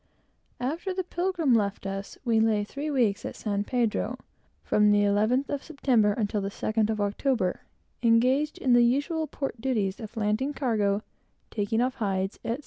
[0.59, 4.17] After the Pilgrim left us, we lay three weeks at San Pedro,
[4.63, 7.61] from the 11th of September until the 2nd of October,
[8.01, 11.03] engaged in the usual port duties of landing cargo,
[11.51, 12.59] taking off hides, etc.